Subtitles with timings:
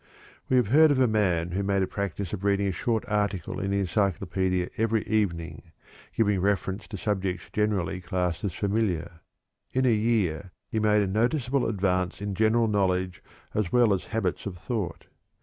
[0.49, 3.59] We have heard of a man who made a practice of reading a short article
[3.59, 5.61] in the encyclopedia every evening,
[6.15, 9.19] giving preference to subjects generally classed as familiar.
[9.73, 13.21] In a year he made a noticeable advance in general knowledge
[13.53, 15.05] as well as habits of thought.